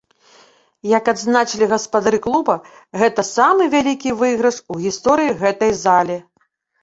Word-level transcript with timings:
Як 0.97 1.09
адзначылі 1.11 1.65
гаспадары 1.73 2.19
клуба, 2.25 2.55
гэта 3.01 3.25
самы 3.35 3.67
вялікі 3.75 4.15
выйгрыш 4.21 4.57
у 4.77 4.81
гісторыі 4.87 5.37
гэтай 5.45 5.71
зале. 5.85 6.17